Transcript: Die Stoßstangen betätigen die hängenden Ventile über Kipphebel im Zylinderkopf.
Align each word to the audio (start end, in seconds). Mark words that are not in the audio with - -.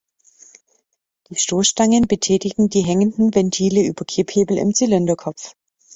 Die 1.29 1.35
Stoßstangen 1.35 2.07
betätigen 2.07 2.69
die 2.69 2.81
hängenden 2.81 3.35
Ventile 3.35 3.85
über 3.85 4.03
Kipphebel 4.03 4.57
im 4.57 4.73
Zylinderkopf. 4.73 5.53